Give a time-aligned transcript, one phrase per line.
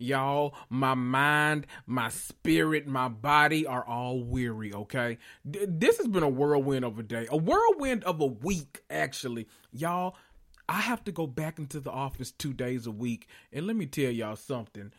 [0.00, 5.18] Y'all, my mind, my spirit, my body are all weary, okay?
[5.48, 9.46] D- this has been a whirlwind of a day, a whirlwind of a week, actually.
[9.72, 10.16] Y'all,
[10.70, 13.28] I have to go back into the office two days a week.
[13.52, 14.90] And let me tell y'all something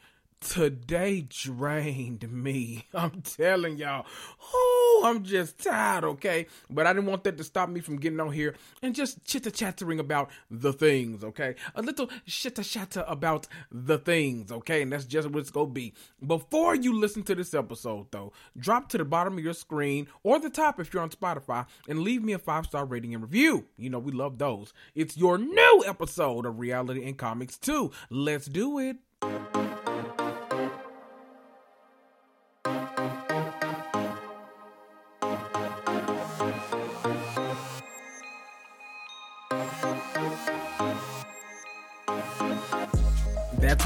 [0.41, 2.87] today drained me.
[2.93, 4.05] I'm telling y'all,
[4.53, 6.47] oh, I'm just tired, okay?
[6.69, 9.51] But I didn't want that to stop me from getting on here and just chitter
[9.51, 11.55] chattering about the things, okay?
[11.75, 14.81] A little chitter chatter about the things, okay?
[14.81, 15.93] And that's just what it's gonna be.
[16.25, 20.39] Before you listen to this episode, though, drop to the bottom of your screen or
[20.39, 23.67] the top if you're on Spotify and leave me a five star rating and review.
[23.77, 24.73] You know, we love those.
[24.95, 27.91] It's your new episode of Reality and Comics Too.
[28.09, 29.60] Let's do it.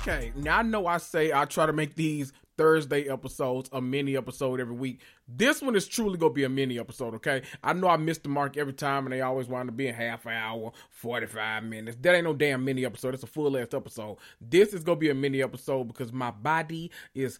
[0.00, 4.16] Okay, now I know I say I try to make these Thursday episodes a mini
[4.16, 5.00] episode every week.
[5.26, 7.42] This one is truly gonna be a mini episode, okay?
[7.64, 9.92] I know I missed the mark every time and they always want to be a
[9.92, 11.96] half hour, 45 minutes.
[12.00, 14.18] That ain't no damn mini episode, it's a full ass episode.
[14.40, 17.38] This is gonna be a mini episode because my body is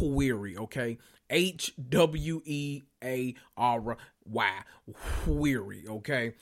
[0.00, 0.98] weary, okay?
[1.30, 3.96] H W E A R
[4.28, 4.50] Y.
[5.26, 6.34] Weary, okay?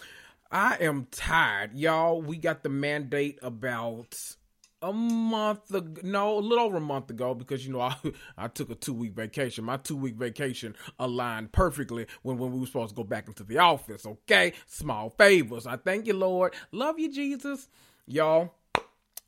[0.50, 1.74] I am tired.
[1.74, 4.36] Y'all, we got the mandate about
[4.82, 7.96] a month ago, no, a little over a month ago, because you know I
[8.36, 9.64] I took a two week vacation.
[9.64, 13.44] My two week vacation aligned perfectly when when we were supposed to go back into
[13.44, 14.04] the office.
[14.04, 15.66] Okay, small favors.
[15.66, 16.54] I thank you, Lord.
[16.72, 17.68] Love you, Jesus.
[18.06, 18.52] Y'all,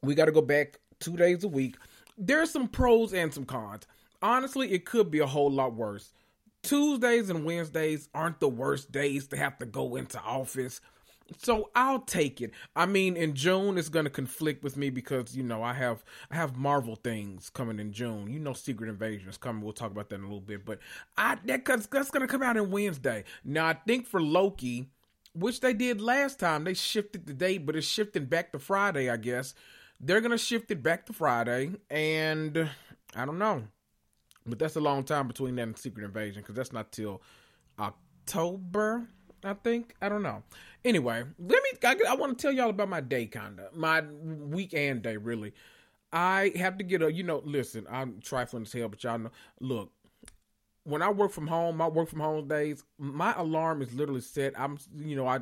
[0.03, 1.77] we got to go back two days a week.
[2.19, 3.87] There's some pros and some cons.
[4.21, 6.13] Honestly, it could be a whole lot worse.
[6.65, 10.81] Tuesdays and Wednesdays aren't the worst days to have to go into office.
[11.39, 12.53] So I'll take it.
[12.77, 16.05] I mean, in June it's going to conflict with me because you know I have
[16.31, 18.31] I have Marvel things coming in June.
[18.31, 19.63] You know, Secret Invasion is coming.
[19.63, 20.65] We'll talk about that in a little bit.
[20.65, 20.81] But
[21.17, 23.25] I that cause that's going to come out in Wednesday.
[23.45, 24.91] Now I think for Loki,
[25.35, 29.09] which they did last time, they shifted the date, but it's shifting back to Friday.
[29.09, 29.55] I guess
[30.01, 32.69] they're going to shift it back to Friday, and
[33.17, 33.65] I don't know.
[34.47, 37.23] But that's a long time between that and Secret Invasion because that's not till
[37.79, 39.09] October.
[39.43, 40.43] I think I don't know.
[40.85, 41.71] Anyway, let me.
[41.83, 45.55] I, I want to tell y'all about my day, kinda my week and day, really.
[46.13, 47.13] I have to get a.
[47.13, 49.31] You know, listen, I'm trifling as hell, but y'all know.
[49.61, 49.93] Look,
[50.85, 54.59] when I work from home, my work from home days, my alarm is literally set.
[54.59, 55.41] I'm, you know, I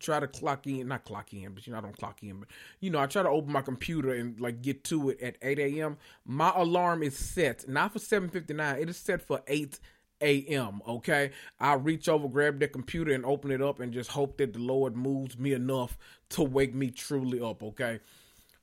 [0.00, 2.48] try to clock in, not clock in, but you know, I don't clock in, but
[2.80, 5.58] you know, I try to open my computer and like get to it at 8
[5.58, 5.96] a.m.
[6.26, 8.80] My alarm is set, not for 7:59.
[8.80, 9.80] It is set for 8
[10.20, 10.82] a.m.
[10.86, 14.52] Okay, I reach over, grab the computer, and open it up, and just hope that
[14.52, 15.96] the Lord moves me enough
[16.30, 17.62] to wake me truly up.
[17.62, 18.00] Okay,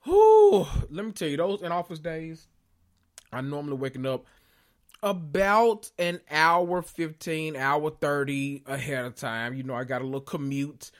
[0.03, 2.47] Whew, let me tell you, those in office days,
[3.33, 4.25] I normally waking up
[5.01, 9.53] about an hour 15 hour 30 ahead of time.
[9.53, 10.91] You know i got a little commute.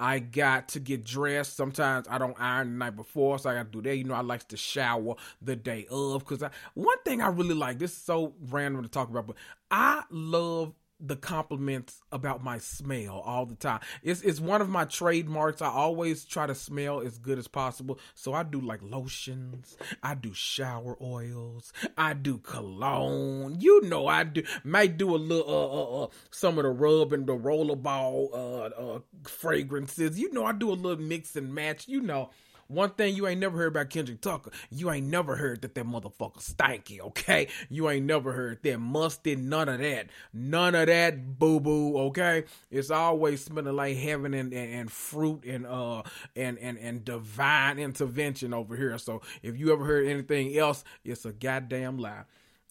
[0.00, 1.56] I got to get dressed.
[1.56, 3.96] Sometimes i don't iron the night before so i got to do that.
[3.96, 7.78] You know i like to shower the day of because one thing i really like
[7.78, 9.36] this is so random to talk about but
[9.70, 13.80] i love the compliments about my smell all the time.
[14.02, 15.62] It's it's one of my trademarks.
[15.62, 17.98] I always try to smell as good as possible.
[18.14, 23.56] So I do like lotions, I do shower oils, I do cologne.
[23.60, 27.12] You know I do might do a little uh, uh, uh some of the rub
[27.12, 30.18] and the rollerball uh uh fragrances.
[30.18, 31.86] You know I do a little mix and match.
[31.86, 32.30] You know
[32.68, 35.86] one thing you ain't never heard about Kendrick Tucker, you ain't never heard that that
[35.86, 37.48] motherfucker stanky, okay?
[37.70, 40.08] You ain't never heard that musty, none of that.
[40.34, 42.44] None of that boo boo, okay?
[42.70, 46.02] It's always smelling like heaven and, and, and fruit and uh
[46.36, 48.98] and, and and divine intervention over here.
[48.98, 52.24] So if you ever heard anything else, it's a goddamn lie.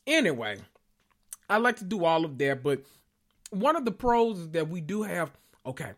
[0.06, 0.58] Anyway,
[1.50, 2.82] I like to do all of that, but
[3.50, 5.32] one of the pros that we do have
[5.66, 5.94] okay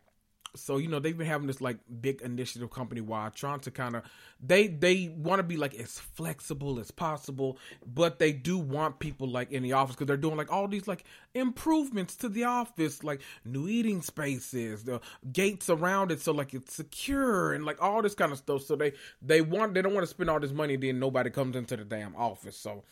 [0.55, 3.95] so you know they've been having this like big initiative company wide trying to kind
[3.95, 4.03] of
[4.41, 9.27] they they want to be like as flexible as possible but they do want people
[9.27, 11.03] like in the office because they're doing like all these like
[11.35, 14.99] improvements to the office like new eating spaces the
[15.31, 18.63] gates around it so like it's secure and like all this kind of stuff.
[18.63, 21.55] So they they want they don't want to spend all this money then nobody comes
[21.55, 22.57] into the damn office.
[22.57, 22.83] So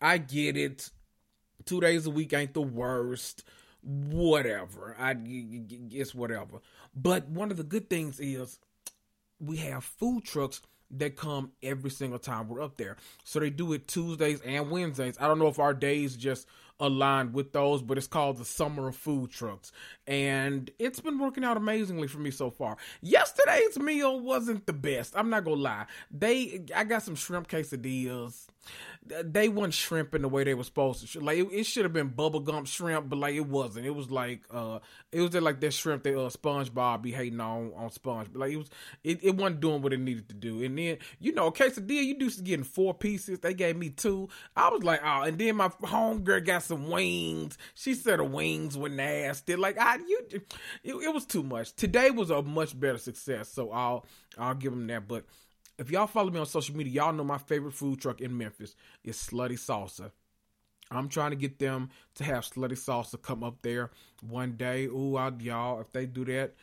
[0.00, 0.90] i get it.
[1.64, 3.44] Two days a week ain't the worst
[3.84, 4.96] whatever.
[4.98, 5.16] I
[5.90, 6.60] it's whatever.
[6.94, 8.58] But one of the good things is
[9.40, 12.96] we have food trucks that come every single time we're up there.
[13.24, 15.16] So they do it Tuesdays and Wednesdays.
[15.20, 16.46] I don't know if our days just
[16.80, 19.72] aligned with those, but it's called the Summer of Food Trucks.
[20.06, 22.76] And it's been working out amazingly for me so far.
[23.00, 25.14] Yesterday's meal wasn't the best.
[25.16, 25.86] I'm not gonna lie.
[26.10, 28.46] They I got some shrimp quesadillas
[29.06, 31.20] they weren't shrimp in the way they were supposed to.
[31.20, 33.86] Like it, it should have been bubblegum shrimp, but like it wasn't.
[33.86, 34.78] It was like uh,
[35.12, 38.28] it was like that shrimp that uh, SpongeBob be hating on on Sponge.
[38.32, 38.70] But like it was,
[39.02, 40.62] it, it wasn't doing what it needed to do.
[40.62, 43.40] And then you know, quesadilla, you do getting four pieces.
[43.40, 44.28] They gave me two.
[44.56, 45.22] I was like, oh.
[45.22, 47.58] And then my homegirl got some wings.
[47.74, 49.56] She said her wings were nasty.
[49.56, 50.44] Like I, you, it,
[50.82, 51.74] it was too much.
[51.74, 53.50] Today was a much better success.
[53.50, 54.06] So I'll
[54.38, 55.06] I'll give them that.
[55.06, 55.24] But
[55.78, 58.74] if y'all follow me on social media, y'all know my favorite food truck in Memphis
[59.02, 60.10] is Slutty Salsa.
[60.90, 63.90] I'm trying to get them to have Slutty Salsa come up there
[64.22, 64.84] one day.
[64.86, 66.54] Ooh, I, y'all, if they do that,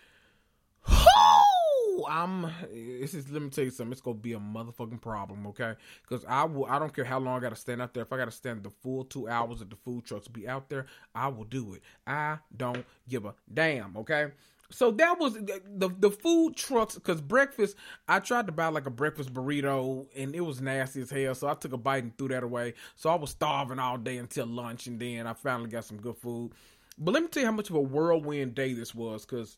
[2.08, 2.52] I'm.
[2.72, 3.30] This is.
[3.30, 3.92] Let me tell you something.
[3.92, 5.75] It's gonna be a motherfucking problem, okay?
[6.02, 6.66] Because I will.
[6.66, 8.04] I don't care how long I gotta stand out there.
[8.04, 10.86] If I gotta stand the full two hours at the food trucks be out there,
[11.13, 11.81] I will do it.
[12.08, 14.31] I don't give a damn, okay?
[14.72, 17.76] So that was the the, the food trucks because breakfast
[18.08, 21.48] i tried to buy like a breakfast burrito and it was nasty as hell so
[21.48, 24.46] i took a bite and threw that away so i was starving all day until
[24.46, 26.52] lunch and then i finally got some good food
[26.98, 29.58] but let me tell you how much of a whirlwind day this was because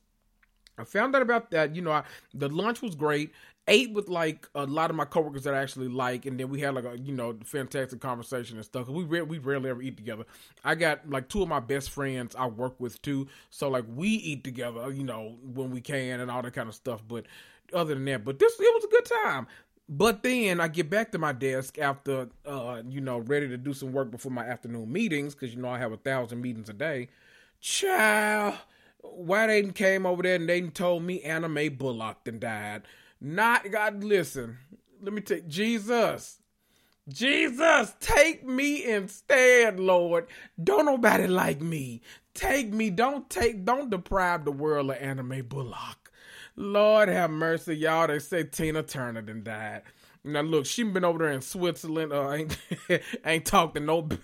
[0.78, 1.76] I found out about that.
[1.76, 3.32] You know, I, the lunch was great
[3.68, 6.60] ate with like a lot of my coworkers that I actually like, and then we
[6.62, 8.88] had like a you know fantastic conversation and stuff.
[8.88, 10.26] We re- we rarely ever eat together.
[10.64, 14.10] I got like two of my best friends I work with too, so like we
[14.10, 17.02] eat together, you know, when we can and all that kind of stuff.
[17.08, 17.26] But
[17.74, 19.48] other than that, but this it was a good time.
[19.90, 23.74] But then I get back to my desk after, uh, you know, ready to do
[23.74, 26.74] some work before my afternoon meetings because you know I have a thousand meetings a
[26.74, 27.10] day.
[27.60, 28.56] Child,
[29.02, 32.84] why they came over there and they told me Anna Mae Bullock then died.
[33.24, 34.58] Not God, listen.
[35.02, 36.40] Let me take Jesus.
[37.08, 40.28] Jesus, take me instead, Lord.
[40.62, 42.02] Don't nobody like me.
[42.34, 42.90] Take me.
[42.90, 43.64] Don't take.
[43.64, 46.12] Don't deprive the world of Anna Mae Bullock.
[46.58, 48.08] Lord have mercy, y'all.
[48.08, 49.84] They say Tina Turner done died.
[50.26, 52.12] Now look, she been over there in Switzerland.
[52.12, 52.58] Uh, ain't
[53.26, 54.08] ain't talked to no.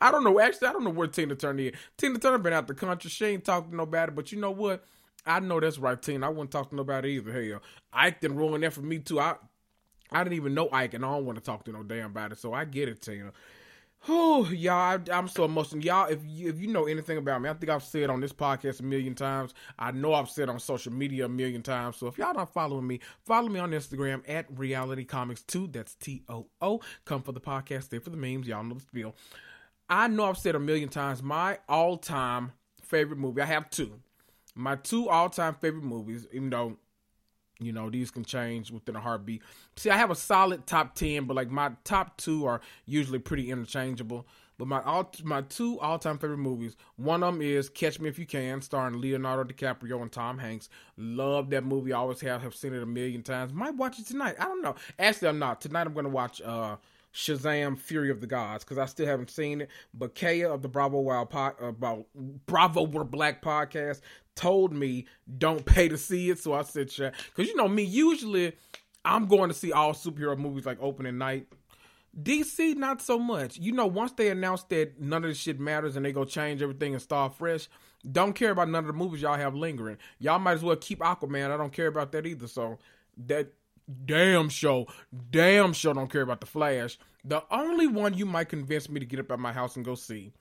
[0.00, 0.38] I don't know.
[0.40, 1.72] Actually, I don't know where Tina Turner is.
[1.96, 3.10] Tina Turner been out the country.
[3.10, 4.12] She ain't talked to nobody.
[4.12, 4.84] But you know what?
[5.26, 6.26] I know that's right, Tina.
[6.26, 7.32] I wouldn't talk to nobody either.
[7.32, 9.20] Hell, Ike didn't ruin that for me too.
[9.20, 9.36] I
[10.10, 12.32] I didn't even know Ike, and I don't want to talk to no damn about
[12.32, 12.38] it.
[12.38, 13.32] So I get it, Tina.
[14.08, 15.82] Oh, y'all, I, am so emotional.
[15.82, 18.32] Y'all, if you, if you know anything about me, I think I've said on this
[18.32, 19.52] podcast a million times.
[19.78, 21.96] I know I've said on social media a million times.
[21.96, 25.66] So if y'all not following me, follow me on Instagram at Reality Comics Too.
[25.66, 26.80] That's T O O.
[27.04, 28.46] Come for the podcast, stay for the memes.
[28.46, 29.16] Y'all know the spiel.
[29.88, 32.52] I know I've said a million times my all time
[32.82, 33.42] favorite movie.
[33.42, 33.98] I have two
[34.56, 36.78] my two all time favorite movies, even though
[37.60, 39.42] you know these can change within a heartbeat.
[39.76, 43.50] See, I have a solid top ten, but like my top two are usually pretty
[43.50, 44.26] interchangeable.
[44.58, 46.76] But my all my two all time favorite movies.
[46.96, 50.70] One of them is Catch Me If You Can, starring Leonardo DiCaprio and Tom Hanks.
[50.96, 51.92] Love that movie.
[51.92, 53.52] I always have have seen it a million times.
[53.52, 54.36] Might watch it tonight.
[54.38, 54.74] I don't know.
[54.98, 55.60] Actually, I'm not.
[55.60, 56.76] Tonight I'm gonna watch uh
[57.16, 59.70] Shazam: Fury of the Gods because I still haven't seen it.
[59.94, 62.06] But Kaya of the Bravo Wild about
[62.46, 64.02] Bravo We're Black podcast
[64.34, 65.06] told me
[65.38, 68.52] don't pay to see it, so I said, Yeah, because you know me, usually
[69.04, 71.48] I'm going to see all superhero movies like opening night.
[72.22, 73.58] DC, not so much.
[73.58, 76.62] You know, once they announce that none of this shit matters and they go change
[76.62, 77.68] everything and start fresh,
[78.10, 79.98] don't care about none of the movies y'all have lingering.
[80.18, 81.50] Y'all might as well keep Aquaman.
[81.50, 82.46] I don't care about that either.
[82.46, 82.78] So
[83.26, 83.52] that
[84.04, 84.86] damn show,
[85.30, 86.98] damn show don't care about the Flash.
[87.24, 89.94] The only one you might convince me to get up at my house and go
[89.94, 90.32] see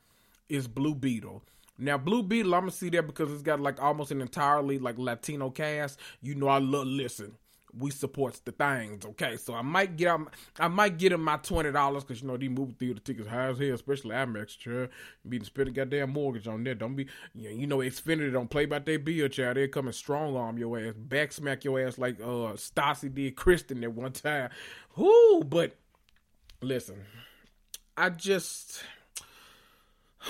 [0.49, 1.43] is Blue Beetle.
[1.77, 4.97] Now, Blue Beetle, I'm gonna see that because it's got like almost an entirely like
[4.97, 5.99] Latino cast.
[6.21, 7.37] You know, I love listen
[7.77, 9.37] we supports the things, okay?
[9.37, 10.17] So I might get
[10.59, 13.49] I might get him my twenty dollars because you know these movie theater tickets high
[13.49, 14.65] as hell, especially IMAX.
[14.65, 14.89] You
[15.27, 16.79] be to spend a goddamn mortgage on that.
[16.79, 19.57] Don't be, you know, you know Xfinity don't play by their bill, child.
[19.57, 23.83] They coming strong on your ass, back smack your ass like uh Stassi did Kristen
[23.83, 24.49] at one time.
[24.95, 25.75] Whoo, but
[26.61, 27.03] listen,
[27.97, 28.81] I just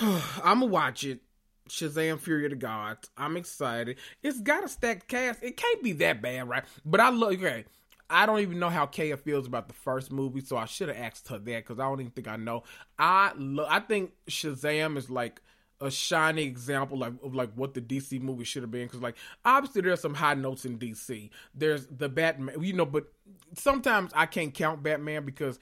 [0.00, 1.20] I'ma watch it.
[1.68, 3.10] Shazam Fury of the Gods.
[3.16, 3.98] I'm excited.
[4.22, 5.42] It's got a stacked cast.
[5.42, 6.64] It can't be that bad, right?
[6.84, 7.64] But I look okay.
[8.08, 10.96] I don't even know how Kaya feels about the first movie, so I should have
[10.96, 12.62] asked her that because I don't even think I know.
[12.98, 15.40] I lo- I think Shazam is like
[15.80, 19.16] a shining example of, of like what the DC movie should have been because like
[19.44, 21.30] obviously there's some high notes in DC.
[21.54, 23.12] There's the Batman, you know, but
[23.54, 25.58] sometimes I can't count Batman because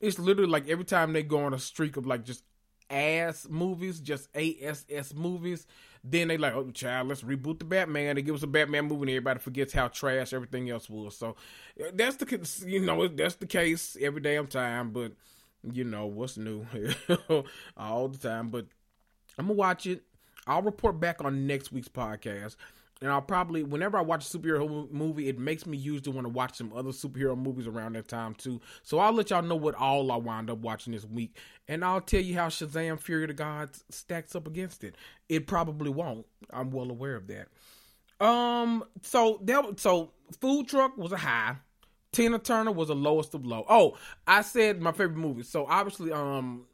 [0.00, 2.44] it's literally like every time they go on a streak of like just
[2.90, 5.66] ass movies, just ASS movies.
[6.04, 8.16] Then they like, oh child, let's reboot the Batman.
[8.16, 11.16] They give us a Batman movie, and everybody forgets how trash everything else was.
[11.16, 11.36] So
[11.80, 14.90] uh, that's the you know that's the case every damn time.
[14.90, 15.12] But
[15.72, 16.66] you know what's new
[17.76, 18.48] all the time.
[18.48, 18.66] But
[19.38, 20.02] I'm gonna watch it.
[20.46, 22.56] I'll report back on next week's podcast
[23.00, 26.32] and I'll probably whenever I watch a superhero movie, it makes me usually want to
[26.32, 28.60] watch some other superhero movies around that time too.
[28.82, 31.36] So I'll let y'all know what all I wind up watching this week,
[31.68, 34.96] and I'll tell you how Shazam: Fury of the Gods stacks up against it.
[35.28, 36.26] It probably won't.
[36.50, 37.48] I'm well aware of that.
[38.24, 41.56] Um, so that so Food Truck was a high.
[42.10, 43.64] Tina Turner was the lowest of low.
[43.68, 45.42] Oh, I said my favorite movie.
[45.42, 46.64] So obviously, um,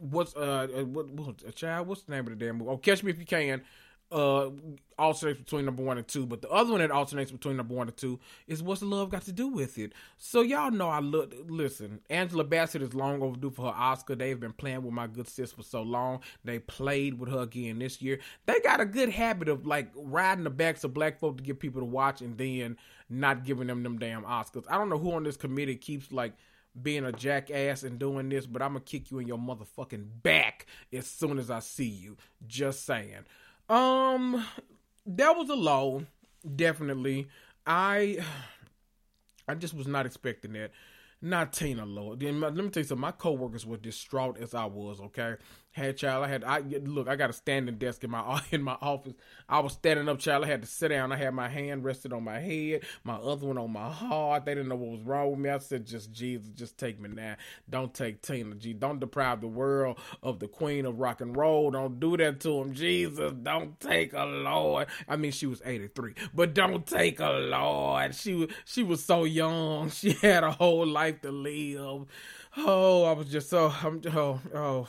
[0.00, 1.86] what's uh, what, what a child?
[1.86, 2.70] What's the name of the damn movie?
[2.70, 3.62] Oh, Catch Me If You Can
[4.10, 4.50] uh
[4.98, 7.88] alternates between number one and two, but the other one that alternates between number one
[7.88, 9.92] and two is what's love got to do with it.
[10.16, 11.34] So y'all know I look.
[11.46, 14.16] Listen, Angela Bassett is long overdue for her Oscar.
[14.16, 16.20] They've been playing with my good sis for so long.
[16.44, 18.18] They played with her again this year.
[18.46, 21.60] They got a good habit of like riding the backs of black folk to get
[21.60, 22.76] people to watch and then
[23.08, 24.64] not giving them them damn Oscars.
[24.68, 26.32] I don't know who on this committee keeps like
[26.82, 30.66] being a jackass and doing this, but I'm gonna kick you in your motherfucking back
[30.92, 32.16] as soon as I see you.
[32.46, 33.24] Just saying.
[33.68, 34.44] Um,
[35.06, 36.06] that was a low,
[36.56, 37.28] definitely.
[37.66, 38.18] I,
[39.46, 40.70] I just was not expecting that.
[41.20, 42.22] Not Tina Lord.
[42.22, 43.00] Let me tell you something.
[43.00, 45.00] My coworkers were distraught as I was.
[45.00, 45.34] Okay,
[45.72, 46.24] had child.
[46.24, 47.08] I had I look.
[47.08, 49.14] I got a standing desk in my in my office.
[49.48, 50.44] I was standing up, child.
[50.44, 51.12] I had to sit down.
[51.12, 54.44] I had my hand rested on my head, my other one on my heart.
[54.44, 55.50] They didn't know what was wrong with me.
[55.50, 57.36] I said, "Just Jesus, just take me now.
[57.68, 58.72] Don't take Tina G.
[58.72, 61.70] Don't deprive the world of the queen of rock and roll.
[61.70, 63.32] Don't do that to him, Jesus.
[63.42, 64.88] Don't take a Lord.
[65.08, 68.14] I mean, she was eighty three, but don't take a Lord.
[68.14, 69.90] She she was so young.
[69.98, 72.06] She had a whole life to live.
[72.56, 74.88] Oh, I was just so I'm oh oh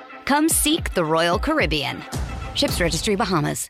[0.31, 2.01] Come seek the Royal Caribbean.
[2.55, 3.69] Ships Registry Bahamas.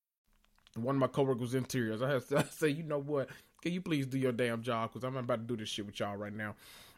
[0.75, 2.01] One of my coworkers was in tears.
[2.01, 3.29] I had to say, you know what?
[3.61, 4.91] Can you please do your damn job?
[4.91, 6.55] Because I'm about to do this shit with y'all right now.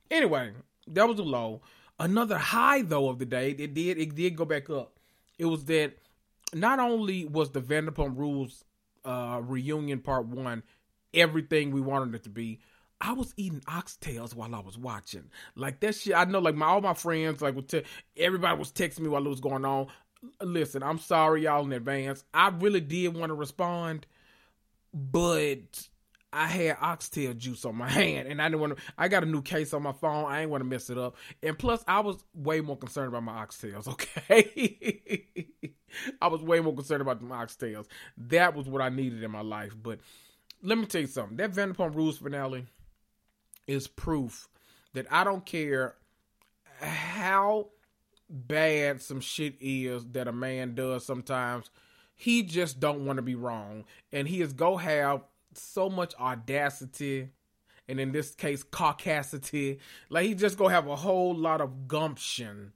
[0.09, 0.51] Anyway,
[0.87, 1.61] that was a low.
[1.99, 3.51] Another high though of the day.
[3.51, 3.97] It did.
[3.97, 4.99] It did go back up.
[5.37, 5.97] It was that
[6.53, 8.63] not only was the Vanderpump Rules
[9.05, 10.63] uh, reunion part one
[11.13, 12.59] everything we wanted it to be,
[12.99, 15.29] I was eating oxtails while I was watching.
[15.55, 16.39] Like that shit, I know.
[16.39, 17.83] Like my all my friends, like would te-
[18.15, 19.87] everybody was texting me while it was going on.
[20.41, 22.23] Listen, I'm sorry y'all in advance.
[22.33, 24.05] I really did want to respond,
[24.93, 25.87] but
[26.31, 28.83] I had oxtail juice on my hand, and I didn't want to.
[28.97, 30.25] I got a new case on my phone.
[30.25, 33.23] I ain't want to mess it up, and plus, I was way more concerned about
[33.23, 33.87] my oxtails.
[33.93, 35.27] Okay,
[36.21, 37.85] I was way more concerned about the oxtails.
[38.17, 39.75] That was what I needed in my life.
[39.81, 39.99] But
[40.63, 41.37] let me tell you something.
[41.37, 42.65] That Vanderpump Rules finale
[43.67, 44.47] is proof
[44.93, 45.95] that I don't care
[46.79, 47.67] how
[48.33, 51.69] bad some shit is that a man does sometimes.
[52.15, 55.21] He just don't want to be wrong, and he is go have
[55.53, 57.29] so much audacity,
[57.87, 59.79] and in this case, caucasity.
[60.09, 62.73] Like he just go have a whole lot of gumption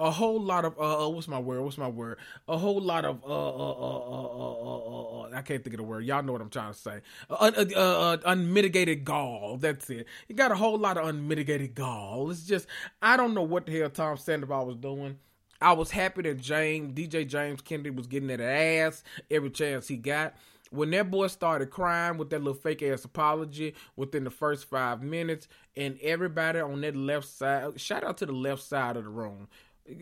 [0.00, 1.60] a whole lot of uh, what's my word?
[1.60, 2.18] What's my word?
[2.48, 5.82] A whole lot of uh, uh, uh, uh, uh, uh I can't think of the
[5.82, 6.04] word.
[6.04, 7.00] Y'all know what I'm trying to say.
[7.28, 9.58] Uh, uh, uh, unmitigated gall.
[9.58, 10.06] That's it.
[10.26, 12.30] He got a whole lot of unmitigated gall.
[12.30, 12.66] It's just
[13.02, 15.18] I don't know what the hell Tom Sandoval was doing.
[15.60, 19.96] I was happy that James DJ James Kennedy was getting that ass every chance he
[19.98, 20.34] got
[20.70, 25.02] when that boy started crying with that little fake ass apology within the first five
[25.02, 29.10] minutes, and everybody on that left side, shout out to the left side of the
[29.10, 29.48] room.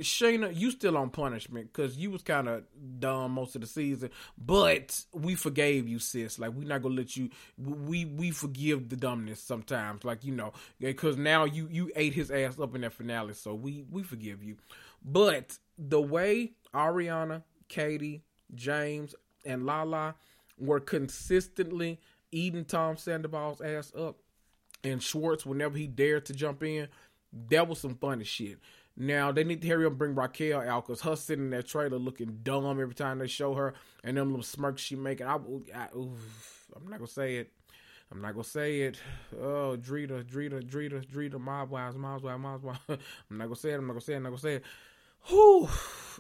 [0.00, 2.64] Scheana, you still on punishment because you was kind of
[2.99, 6.38] dumb most of the season, but we forgave you, sis.
[6.38, 7.30] Like we not gonna let you.
[7.57, 12.30] We we forgive the dumbness sometimes, like you know, because now you you ate his
[12.30, 14.57] ass up in that finale, so we we forgive you.
[15.04, 18.23] But the way Ariana, Katie,
[18.54, 19.14] James,
[19.45, 20.14] and Lala
[20.59, 24.18] were consistently eating Tom Sandoval's ass up,
[24.85, 26.88] and Schwartz whenever he dared to jump in,
[27.50, 28.59] that was some funny shit.
[29.00, 31.69] Now they need to hurry up and bring Raquel out because her sitting in that
[31.69, 35.25] trailer looking dumb every time they show her, and them little smirks she making.
[35.25, 37.52] I, I I'm not gonna say it.
[38.11, 39.00] I'm not gonna say it.
[39.40, 42.81] Oh, Drita, Drita, Drita, Drita, Mob Wives, Mob Wives, Mob Wives.
[42.88, 43.77] I'm not gonna say it.
[43.77, 44.16] I'm not gonna say it.
[44.16, 44.64] I'm not gonna say it.
[45.27, 45.68] Whew,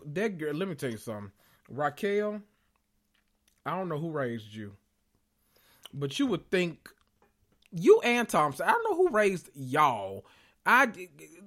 [0.06, 0.54] that girl.
[0.54, 1.32] Let me tell you something.
[1.68, 2.42] Raquel,
[3.66, 4.76] I don't know who raised you,
[5.92, 6.88] but you would think
[7.72, 8.68] you and Thompson.
[8.68, 10.24] I don't know who raised y'all
[10.68, 10.90] I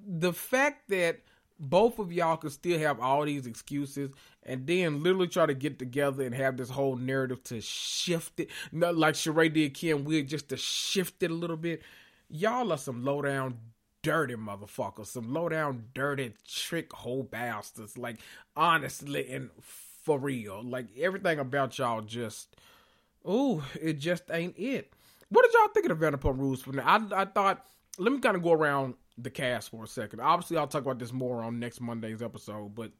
[0.05, 1.19] the fact that
[1.60, 4.10] both of y'all could still have all these excuses
[4.43, 8.49] and then literally try to get together and have this whole narrative to shift it,
[8.71, 11.84] not like Sheree did Kim Wood, just to shift it a little bit.
[12.29, 13.60] Y'all are some low down
[14.01, 17.99] dirty motherfuckers, some low down dirty trick hole bastards.
[17.99, 18.17] Like
[18.55, 22.55] honestly and for real, like everything about y'all just,
[23.29, 24.91] ooh, it just ain't it.
[25.29, 26.63] What did y'all think of the Vanderpump Rules?
[26.63, 27.63] For now, I I thought
[27.99, 30.19] let me kind of go around the cast for a second.
[30.19, 32.91] Obviously, I'll talk about this more on next Monday's episode, but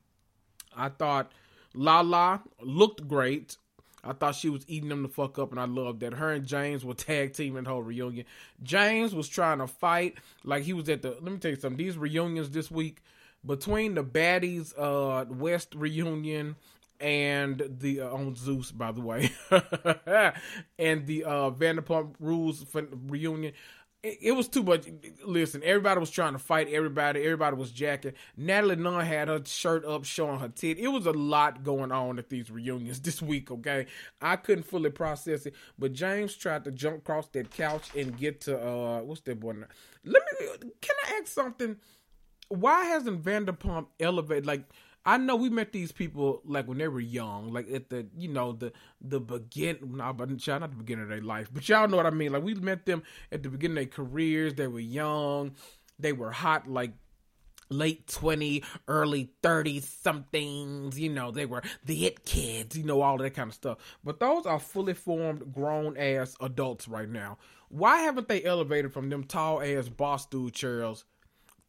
[0.75, 1.31] I thought
[1.73, 3.57] Lala looked great.
[4.03, 6.13] I thought she was eating them the fuck up, and I loved that.
[6.13, 8.25] Her and James were tag teaming the whole reunion.
[8.63, 11.12] James was trying to fight like he was at the.
[11.12, 11.77] Let me tell you something.
[11.77, 13.01] These reunions this week
[13.45, 16.55] between the baddies uh West reunion
[16.99, 19.31] and the uh, on Zeus, by the way,
[20.79, 22.65] and the uh Vanderpump Rules
[23.07, 23.53] reunion
[24.03, 24.87] it, was too much.
[25.23, 27.21] Listen, everybody was trying to fight everybody.
[27.21, 28.13] Everybody was jacking.
[28.35, 30.79] Natalie Nunn had her shirt up, showing her tit.
[30.79, 33.51] It was a lot going on at these reunions this week.
[33.51, 33.85] Okay,
[34.19, 38.41] I couldn't fully process it, but James tried to jump across that couch and get
[38.41, 39.53] to uh, what's that boy?
[40.03, 40.47] Let me.
[40.81, 41.77] Can I ask something?
[42.49, 44.63] Why hasn't Vanderpump elevated like?
[45.05, 48.27] I know we met these people like when they were young, like at the you
[48.27, 51.87] know the the begin nah, but y'all not the beginning of their life, but y'all
[51.87, 52.31] know what I mean.
[52.31, 54.53] Like we met them at the beginning of their careers.
[54.53, 55.55] They were young,
[55.97, 56.91] they were hot, like
[57.71, 63.17] late 20 early 30 somethings you know they were the it kids you know all
[63.17, 67.37] that kind of stuff but those are fully formed grown ass adults right now
[67.69, 71.05] why haven't they elevated from them tall ass boss dude chairs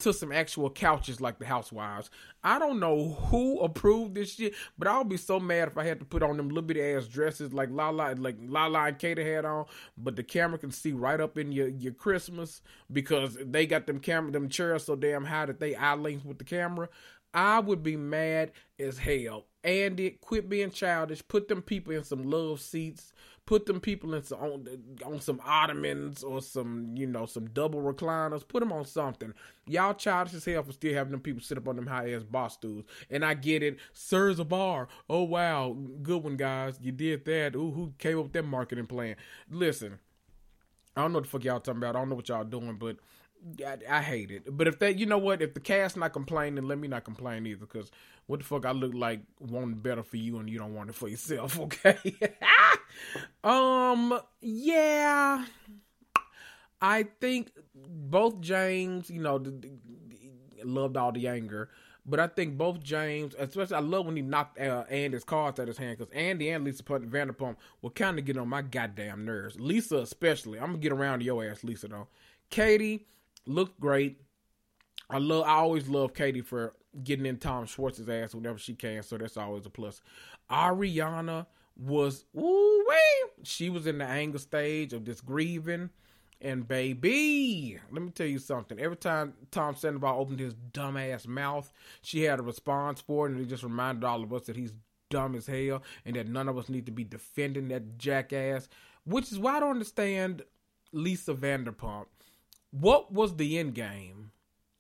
[0.03, 2.11] to some actual couches like the housewives.
[2.43, 6.01] I don't know who approved this shit, but I'll be so mad if I had
[6.01, 9.45] to put on them little bitty ass dresses like Lala like Lala and Katie had
[9.45, 13.87] on, but the camera can see right up in your, your Christmas because they got
[13.87, 16.89] them camera them chairs so damn high that they eye length with the camera.
[17.35, 19.47] I would be mad as hell.
[19.65, 21.27] Andy, quit being childish.
[21.27, 23.13] Put them people in some love seats
[23.45, 24.69] put them people in some, on,
[25.05, 28.47] on some ottomans or some you know some double recliners.
[28.47, 29.35] Put them on something.
[29.67, 32.23] Y'all childish as hell for still having them people sit up on them high ass
[32.23, 32.85] boss stools.
[33.11, 33.79] And I get it.
[33.93, 34.89] SUR's a bar.
[35.09, 36.79] Oh wow, good one guys.
[36.81, 37.55] You did that.
[37.55, 39.17] Ooh, who came up with that marketing plan?
[39.51, 39.99] Listen,
[40.97, 41.97] I don't know what the fuck y'all talking about.
[41.97, 42.97] I don't know what y'all doing, but
[43.67, 44.57] I, I, hate it.
[44.57, 47.47] But if they, you know what, if the cast not complaining, let me not complain
[47.47, 47.67] either.
[47.67, 47.91] Because
[48.27, 50.95] what the fuck, I look like wanting better for you and you don't want it
[50.95, 51.59] for yourself.
[51.63, 51.97] Okay.
[53.45, 54.19] um.
[54.41, 55.45] Yeah.
[56.81, 59.43] I think both James, you know,
[60.65, 61.71] loved all the anger.
[62.05, 65.69] But I think both James, especially I love when he knocked uh, Andy's cards out
[65.69, 69.59] his hand because Andy and Lisa Vanderpump will kind of get on my goddamn nerves.
[69.61, 70.59] Lisa especially.
[70.59, 72.09] I'm gonna get around to your ass, Lisa though.
[72.51, 73.07] Katie
[73.47, 74.21] looked great.
[75.11, 75.45] I love.
[75.47, 79.37] I always love Katie for getting in Tom Schwartz's ass whenever she can, so that's
[79.37, 80.01] always a plus.
[80.51, 83.31] Ariana was ooh wee.
[83.43, 85.91] She was in the anger stage of this grieving.
[86.45, 88.79] And baby, let me tell you something.
[88.81, 93.41] Every time Tom Sandoval opened his dumbass mouth, she had a response for it, and
[93.41, 94.73] it just reminded all of us that he's
[95.09, 98.69] dumb as hell and that none of us need to be defending that jackass.
[99.05, 100.43] Which is why I don't understand
[100.91, 102.07] Lisa Vanderpump.
[102.73, 104.33] What was the end game?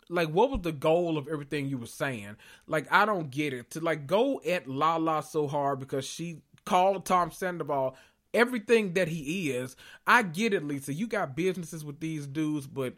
[0.08, 2.36] Like, what was the goal of everything you were saying?
[2.66, 3.70] Like, I don't get it.
[3.70, 7.96] To like go at Lala so hard because she called Tom Sandoval
[8.34, 9.76] everything that he is.
[10.06, 10.92] I get it, Lisa.
[10.92, 12.94] You got businesses with these dudes, but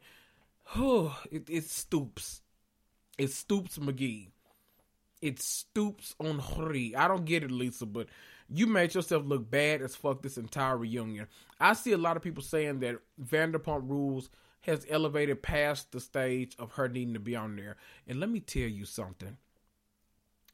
[0.77, 2.43] oh, it, it stoops.
[3.19, 4.29] It stoops McGee.
[5.21, 6.95] It stoops on Hri.
[6.97, 8.09] I don't get it, Lisa, but
[8.49, 11.29] you made yourself look bad as fuck this entire reunion.
[11.59, 14.29] I see a lot of people saying that Vanderpump Rules
[14.67, 17.77] has elevated past the stage of her needing to be on there.
[18.07, 19.37] And let me tell you something.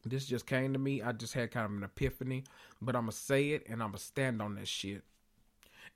[0.05, 1.03] This just came to me.
[1.03, 2.45] I just had kind of an epiphany,
[2.81, 5.03] but I'm going to say it and I'm going to stand on this shit.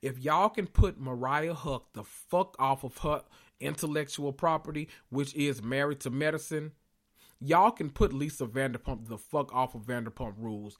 [0.03, 3.23] If y'all can put Mariah Huq the fuck off of her
[3.61, 6.73] intellectual property, which is married to medicine,
[7.41, 10.77] y'all can put Lisa Vanderpump the fuck off of Vanderpump rules.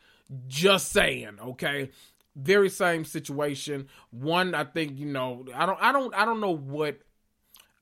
[0.47, 1.91] Just saying, okay?
[2.37, 3.89] Very same situation.
[4.11, 7.01] One, I think, you know, I don't I don't I don't know what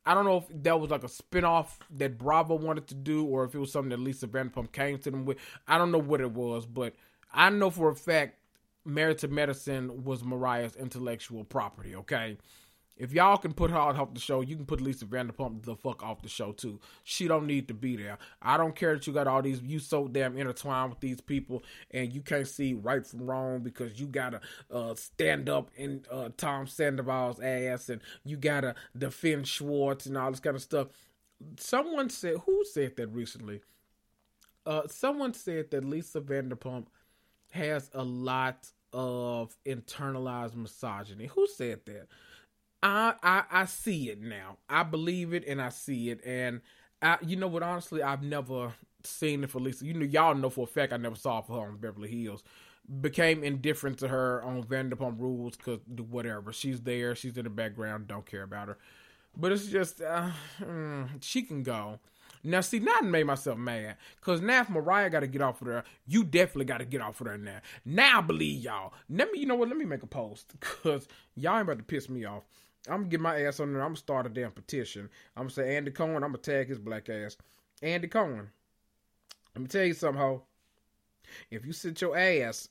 [0.04, 3.44] I don't know if that was like a spinoff that Bravo wanted to do or
[3.44, 5.38] if it was something that Lisa Vanderpump came to them with.
[5.68, 6.94] I don't know what it was, but
[7.32, 8.38] I know for a fact
[8.84, 12.36] Married to Medicine was Mariah's intellectual property, okay?
[12.96, 16.02] If y'all can put her off the show, you can put Lisa Vanderpump the fuck
[16.02, 16.78] off the show too.
[17.04, 18.18] She don't need to be there.
[18.40, 19.62] I don't care that you got all these.
[19.62, 23.98] You so damn intertwined with these people, and you can't see right from wrong because
[23.98, 30.06] you gotta uh, stand up in uh, Tom Sandoval's ass, and you gotta defend Schwartz
[30.06, 30.88] and all this kind of stuff.
[31.58, 33.62] Someone said, who said that recently?
[34.64, 36.86] Uh, someone said that Lisa Vanderpump
[37.50, 41.26] has a lot of internalized misogyny.
[41.26, 42.06] Who said that?
[42.82, 44.58] I, I I see it now.
[44.68, 46.20] I believe it and I see it.
[46.24, 46.60] And
[47.00, 47.62] I, you know what?
[47.62, 49.86] Honestly, I've never seen it for Lisa.
[49.86, 52.08] You know, y'all know for a fact I never saw it for her on Beverly
[52.10, 52.42] Hills.
[53.00, 55.78] Became indifferent to her on Vanderpump Rules because
[56.10, 56.52] whatever.
[56.52, 57.14] She's there.
[57.14, 58.08] She's in the background.
[58.08, 58.78] Don't care about her.
[59.36, 62.00] But it's just uh, mm, she can go.
[62.44, 63.96] Now, see, now I made myself mad.
[64.16, 67.00] Because now if Mariah got to get off of there, you definitely got to get
[67.00, 67.60] off of there now.
[67.84, 68.92] Now I believe y'all.
[69.08, 69.68] Let me, you know what?
[69.68, 70.52] Let me make a post.
[70.58, 72.42] Because y'all ain't about to piss me off.
[72.88, 73.82] I'm gonna get my ass on there.
[73.82, 75.08] I'm gonna start a damn petition.
[75.36, 76.16] I'm gonna say Andy Cohen.
[76.16, 77.36] I'm gonna tag his black ass.
[77.80, 78.48] Andy Cohen.
[79.54, 80.42] Let me tell you something, ho.
[81.50, 82.68] If you sit your ass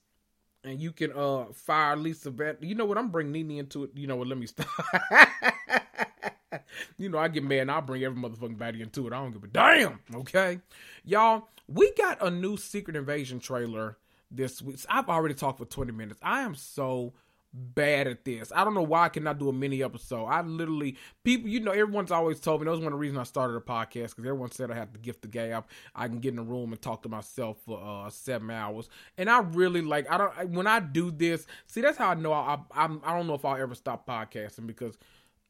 [0.64, 2.98] and you can uh fire Lisa Vet, you know what?
[2.98, 3.92] I'm bringing Nene into it.
[3.96, 4.28] You know what?
[4.28, 4.68] Let me stop.
[6.98, 9.14] you know, I get mad and I'll bring every motherfucking body into it.
[9.14, 10.00] I don't give a damn.
[10.14, 10.60] Okay,
[11.06, 11.48] y'all.
[11.68, 13.98] We got a new Secret Invasion trailer
[14.30, 14.78] this week.
[14.90, 16.20] I've already talked for 20 minutes.
[16.22, 17.14] I am so
[17.54, 18.52] bad at this.
[18.56, 20.26] I don't know why I cannot do a mini episode.
[20.26, 23.20] I literally people, you know, everyone's always told me that was one of the reasons
[23.20, 25.66] I started a podcast because everyone said I had to gift the gab.
[25.96, 29.30] I can get in a room and talk to myself for uh, seven hours, and
[29.30, 30.10] I really like.
[30.10, 31.46] I don't when I do this.
[31.68, 34.68] See, that's how I know I, I I don't know if I'll ever stop podcasting
[34.68, 34.98] because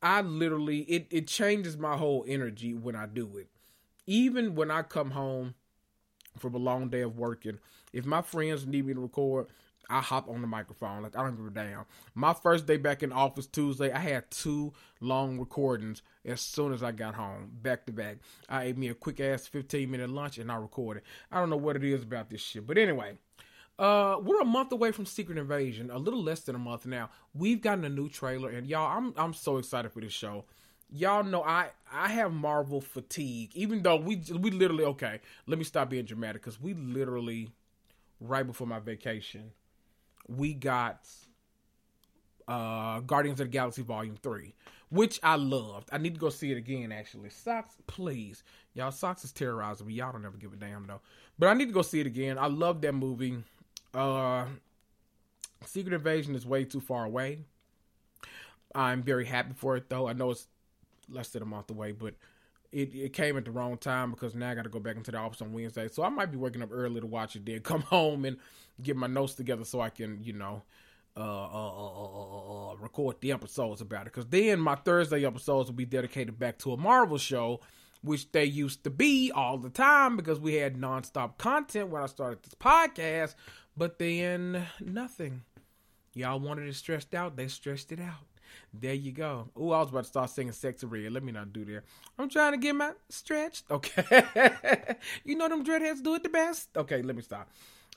[0.01, 3.49] I literally it it changes my whole energy when I do it.
[4.07, 5.53] Even when I come home
[6.39, 7.59] from a long day of working,
[7.93, 9.47] if my friends need me to record
[9.91, 11.03] I hop on the microphone.
[11.03, 11.85] Like I don't give a damn.
[12.15, 16.81] My first day back in office Tuesday, I had two long recordings as soon as
[16.81, 18.17] I got home, back to back.
[18.47, 21.03] I ate me a quick ass 15 minute lunch and I recorded.
[21.31, 22.65] I don't know what it is about this shit.
[22.65, 23.17] But anyway,
[23.77, 27.09] uh, we're a month away from Secret Invasion, a little less than a month now.
[27.33, 30.45] We've gotten a new trailer, and y'all, I'm I'm so excited for this show.
[30.89, 35.19] Y'all know I I have Marvel fatigue, even though we we literally okay.
[35.47, 37.49] Let me stop being dramatic because we literally
[38.21, 39.51] right before my vacation
[40.37, 41.07] we got
[42.47, 44.53] uh Guardians of the Galaxy Volume 3,
[44.89, 45.89] which I loved.
[45.91, 47.29] I need to go see it again actually.
[47.29, 48.43] Socks, please.
[48.73, 49.93] Y'all Socks is terrorizing me.
[49.93, 51.01] Y'all don't ever give a damn though.
[51.37, 52.37] But I need to go see it again.
[52.37, 53.43] I love that movie.
[53.93, 54.45] Uh
[55.65, 57.39] Secret Invasion is way too far away.
[58.73, 60.07] I'm very happy for it though.
[60.07, 60.47] I know it's
[61.09, 62.15] less than a month away, but
[62.71, 65.11] it, it came at the wrong time because now I got to go back into
[65.11, 65.87] the office on Wednesday.
[65.89, 68.37] So I might be waking up early to watch it, then come home and
[68.81, 70.63] get my notes together so I can, you know,
[71.17, 74.13] uh, uh, uh, record the episodes about it.
[74.13, 77.59] Because then my Thursday episodes will be dedicated back to a Marvel show,
[78.01, 82.05] which they used to be all the time because we had nonstop content when I
[82.05, 83.35] started this podcast.
[83.75, 85.43] But then nothing.
[86.13, 88.25] Y'all wanted it stressed out, they stressed it out.
[88.73, 89.49] There you go.
[89.55, 91.11] Oh, I was about to start singing Sexyy Red.
[91.11, 91.83] Let me not do that.
[92.17, 93.69] I'm trying to get my stretched.
[93.69, 94.23] Okay.
[95.25, 96.69] you know them dreadheads do it the best.
[96.75, 97.49] Okay, let me stop.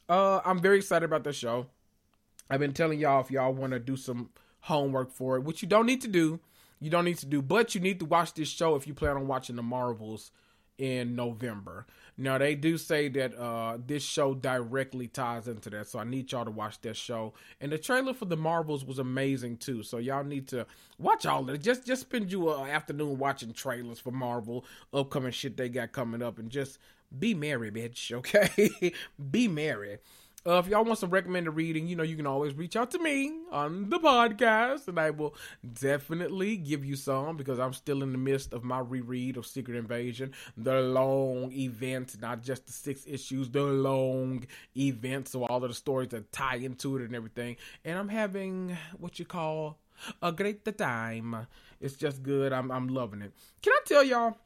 [0.09, 1.67] Uh, I'm very excited about the show.
[2.51, 5.69] I've been telling y'all if y'all want to do some homework for it, which you
[5.69, 6.41] don't need to do.
[6.81, 9.17] You don't need to do, but you need to watch this show if you plan
[9.17, 10.31] on watching the Marvels
[10.77, 11.87] in November.
[12.17, 16.31] Now they do say that uh, this show directly ties into that, so I need
[16.31, 17.35] y'all to watch that show.
[17.61, 20.67] And the trailer for the Marvels was amazing too, so y'all need to
[20.99, 21.63] watch all of it.
[21.63, 26.23] Just just spend you an afternoon watching trailers for Marvel, upcoming shit they got coming
[26.23, 26.79] up, and just
[27.19, 28.13] be merry, bitch.
[28.13, 28.95] Okay,
[29.31, 29.99] be merry.
[30.47, 32.99] Uh, if y'all want some recommended reading, you know, you can always reach out to
[32.99, 35.35] me on the podcast, and I will
[35.81, 39.75] definitely give you some because I'm still in the midst of my reread of Secret
[39.75, 44.45] Invasion, the long event, not just the six issues, the long
[44.77, 47.57] event, so all of the stories that tie into it and everything.
[47.83, 49.79] And I'm having what you call
[50.21, 51.47] a great time.
[51.81, 52.53] It's just good.
[52.53, 53.33] I'm I'm loving it.
[53.63, 54.37] Can I tell y'all?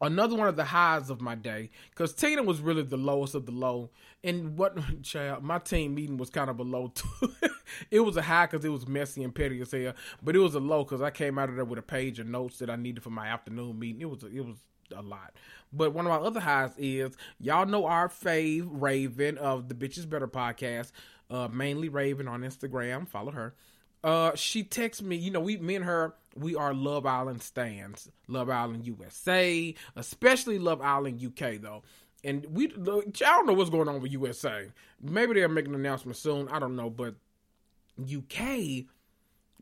[0.00, 3.46] Another one of the highs of my day because Tina was really the lowest of
[3.46, 3.90] the low.
[4.22, 7.32] And what, child, my team meeting was kind of a low too.
[7.90, 10.54] it was a high because it was messy and petty as hell, but it was
[10.54, 12.76] a low because I came out of there with a page of notes that I
[12.76, 14.02] needed for my afternoon meeting.
[14.02, 14.56] It was it was
[14.94, 15.34] a lot.
[15.72, 20.08] But one of my other highs is y'all know our fave Raven of the Bitches
[20.08, 20.92] Better podcast,
[21.30, 23.08] uh, mainly Raven on Instagram.
[23.08, 23.54] Follow her.
[24.04, 28.10] Uh, she texts me, you know, we, me and her, we are Love Island stands.
[28.28, 31.82] Love Island USA, especially Love Island UK, though.
[32.22, 34.66] And we, I don't know what's going on with USA.
[35.00, 36.48] Maybe they'll make an announcement soon.
[36.48, 36.90] I don't know.
[36.90, 37.14] But
[37.98, 38.84] UK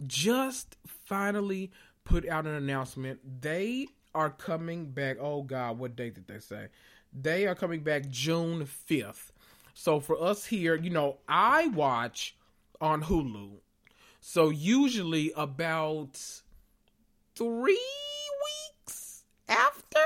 [0.08, 1.70] just finally
[2.02, 3.20] put out an announcement.
[3.40, 5.18] They are coming back.
[5.20, 6.66] Oh, God, what date did they say?
[7.12, 9.30] They are coming back June 5th.
[9.74, 12.36] So for us here, you know, I watch
[12.80, 13.58] on Hulu
[14.24, 16.16] so usually about
[17.34, 17.90] three
[18.78, 19.98] weeks after,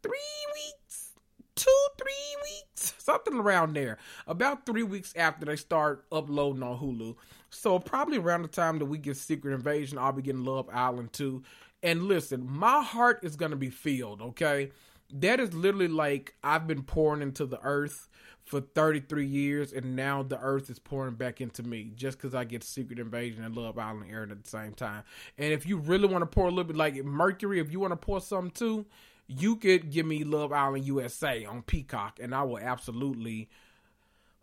[0.00, 0.12] three
[0.54, 1.10] weeks,
[1.56, 3.98] two, three weeks, something around there.
[4.28, 7.16] About three weeks after they start uploading on Hulu.
[7.50, 11.12] So probably around the time that we get Secret Invasion, I'll be getting Love Island
[11.12, 11.42] too.
[11.82, 14.70] And listen, my heart is gonna be filled, okay?
[15.12, 18.08] That is literally like I've been pouring into the earth
[18.46, 22.44] for 33 years, and now the earth is pouring back into me just because I
[22.44, 25.02] get Secret Invasion and Love Island airing at the same time.
[25.36, 27.92] And if you really want to pour a little bit like Mercury, if you want
[27.92, 28.86] to pour something too,
[29.26, 33.48] you could give me Love Island USA on Peacock, and I will absolutely.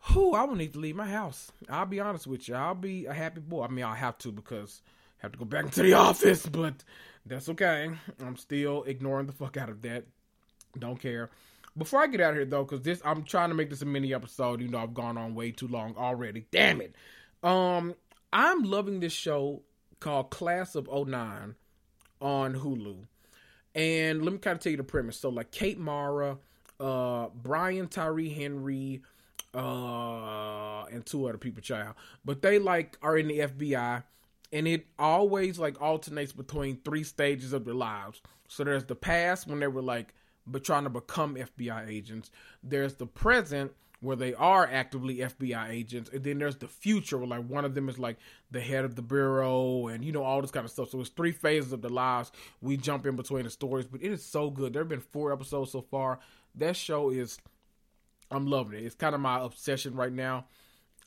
[0.08, 1.50] Whew, I will need to leave my house.
[1.70, 2.56] I'll be honest with you.
[2.56, 3.64] I'll be a happy boy.
[3.64, 4.82] I mean, I'll have to because
[5.20, 6.84] I have to go back into the office, but
[7.26, 7.90] that's okay.
[8.20, 10.04] I'm still ignoring the fuck out of that.
[10.78, 11.30] Don't care.
[11.78, 13.86] Before I get out of here though, because this I'm trying to make this a
[13.86, 14.62] mini episode.
[14.62, 16.46] You know, I've gone on way too long already.
[16.52, 16.96] Damn it.
[17.42, 17.96] Um,
[18.32, 19.64] I'm loving this show
[20.00, 21.56] called Class of 09
[22.22, 23.06] on Hulu.
[23.76, 25.20] And let me kind of tell you the premise.
[25.20, 26.38] So like Kate Mara,
[26.80, 29.02] uh, Brian Tyree Henry,
[29.54, 31.96] uh, and two other people, child.
[32.26, 34.04] But they like are in the FBI
[34.52, 38.22] and it always like alternates between three stages of their lives.
[38.48, 40.14] So there's the past when they were like
[40.46, 42.32] but trying to become FBI agents.
[42.64, 43.72] There's the present
[44.04, 47.74] where they are actively FBI agents, and then there's the future where like one of
[47.74, 48.18] them is like
[48.52, 50.90] the head of the bureau and you know all this kind of stuff.
[50.90, 52.32] So it's three phases of the lives.
[52.62, 54.74] We jump in between the stories, but it is so good.
[54.74, 56.20] There have been four episodes so far.
[56.56, 57.40] That show is
[58.30, 58.84] I'm loving it.
[58.84, 60.46] It's kind of my obsession right now.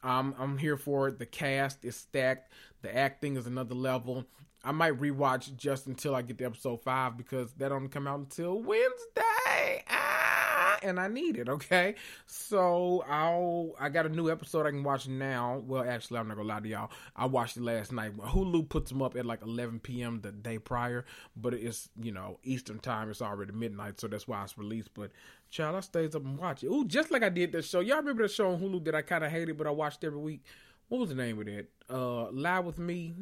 [0.02, 1.18] I'm I'm here for it.
[1.18, 2.50] The cast is stacked.
[2.86, 4.26] The acting is another level.
[4.62, 8.20] I might rewatch just until I get to episode five because that don't come out
[8.20, 9.82] until Wednesday.
[9.90, 11.96] Ah, and I need it, okay?
[12.26, 15.64] So I'll I got a new episode I can watch now.
[15.66, 16.90] Well, actually, I'm not gonna lie to y'all.
[17.16, 18.16] I watched it last night.
[18.16, 20.20] Hulu puts them up at like 11 p.m.
[20.20, 21.04] the day prior,
[21.36, 23.10] but it's you know Eastern time.
[23.10, 24.94] It's already midnight, so that's why it's released.
[24.94, 25.10] But
[25.50, 26.68] child, I stays up and watch it.
[26.68, 27.80] Ooh, just like I did that show.
[27.80, 30.20] Y'all remember the show on Hulu that I kind of hated, but I watched every
[30.20, 30.44] week.
[30.88, 31.70] What was the name of it?
[31.90, 33.14] Uh, Lie with Me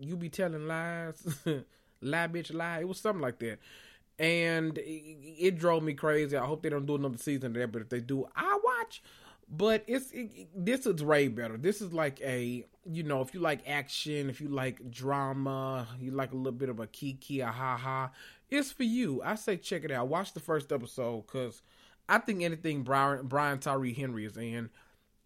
[0.00, 1.22] you be telling lies,
[2.00, 2.80] lie bitch lie.
[2.80, 3.58] It was something like that,
[4.18, 6.36] and it, it, drove me crazy.
[6.36, 9.02] I hope they don't do another season of that, but if they do, I watch.
[9.48, 11.56] but it's it, this is way better.
[11.56, 16.12] This is like a you know if you like action, if you like drama, you
[16.12, 18.10] like a little bit of a kiki, a ha ha.
[18.48, 19.22] It's for you.
[19.24, 20.08] I say check it out.
[20.08, 21.62] Watch the first episode because
[22.08, 24.70] I think anything Brian Brian Tyree Henry is in,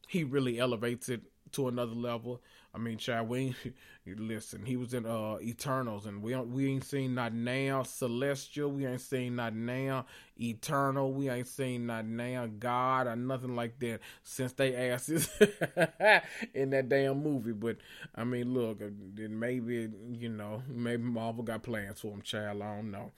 [0.09, 1.23] he really elevates it
[1.55, 2.41] to another level.
[2.75, 3.55] I mean, Chad, we
[4.07, 4.65] listen.
[4.65, 6.53] He was in uh Eternals, and we don't.
[6.53, 7.83] we ain't seen not now.
[7.83, 10.07] Celestial, we ain't seen not now.
[10.41, 12.47] Eternal, we ain't seen not now.
[12.47, 15.29] God or nothing like that since they asses
[16.55, 17.53] in that damn movie.
[17.53, 17.79] But
[18.15, 18.87] I mean, look, uh,
[19.29, 22.63] maybe you know, maybe Marvel got plans for him, child.
[22.63, 23.13] I don't know.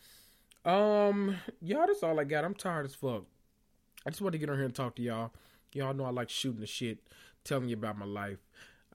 [0.66, 2.44] Um, y'all, that's all I got.
[2.44, 3.24] I'm tired as fuck.
[4.04, 5.32] I just want to get on here and talk to y'all.
[5.72, 6.98] Y'all know I like shooting the shit,
[7.46, 8.38] telling you about my life.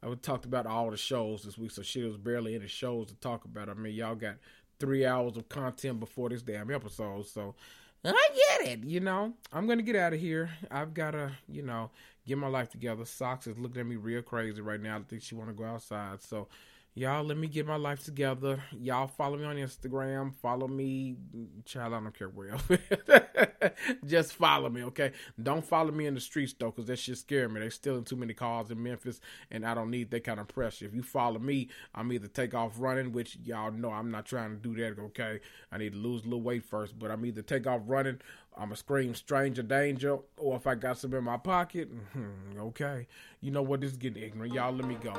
[0.03, 3.15] I talked about all the shows this week, so shit was barely any shows to
[3.15, 3.69] talk about.
[3.69, 4.35] I mean, y'all got
[4.79, 7.55] three hours of content before this damn episode, so
[8.03, 8.83] I get it.
[8.83, 10.49] You know, I'm gonna get out of here.
[10.71, 11.91] I've gotta, you know,
[12.25, 13.05] get my life together.
[13.05, 14.97] Socks is looking at me real crazy right now.
[14.97, 16.47] I think she want to go outside, so
[16.93, 21.15] y'all let me get my life together y'all follow me on instagram follow me
[21.63, 22.57] child i don't care where
[24.05, 27.53] just follow me okay don't follow me in the streets though because that shit scaring
[27.53, 30.49] me They're stealing too many cars in memphis and i don't need that kind of
[30.49, 34.25] pressure if you follow me i'm either take off running which y'all know i'm not
[34.25, 35.39] trying to do that okay
[35.71, 38.19] i need to lose a little weight first but i'm either take off running
[38.57, 43.07] I'm a scream stranger danger, or if I got some in my pocket, hmm, okay.
[43.39, 43.79] You know what?
[43.79, 44.53] This is getting ignorant.
[44.53, 45.13] Y'all, let me go.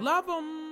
[0.00, 0.71] Love them.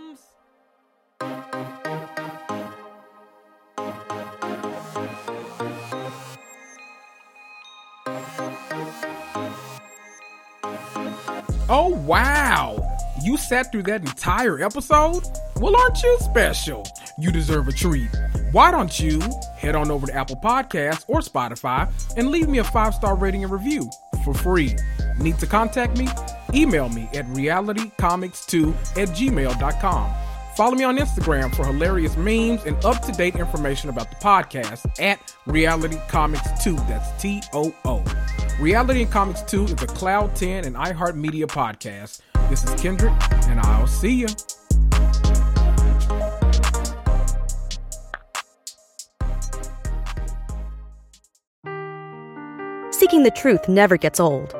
[11.72, 12.84] Oh, wow!
[13.22, 15.22] You sat through that entire episode?
[15.56, 16.84] Well, aren't you special?
[17.16, 18.08] You deserve a treat.
[18.50, 19.20] Why don't you
[19.56, 23.44] head on over to Apple Podcasts or Spotify and leave me a five star rating
[23.44, 23.88] and review
[24.24, 24.74] for free?
[25.20, 26.08] Need to contact me?
[26.52, 30.29] Email me at realitycomicstoo at gmail.com.
[30.60, 34.84] Follow me on Instagram for hilarious memes and up to date information about the podcast
[35.00, 36.76] at Reality Comics Too.
[36.86, 38.04] That's T O O.
[38.60, 42.20] Reality and Comics Too is a Cloud 10 and iHeartMedia podcast.
[42.50, 43.14] This is Kendrick,
[43.48, 44.26] and I'll see you.
[52.90, 54.59] Seeking the truth never gets old.